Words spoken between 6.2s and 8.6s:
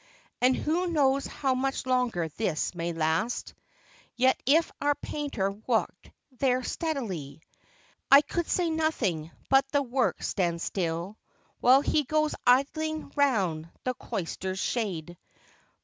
there steadily, I could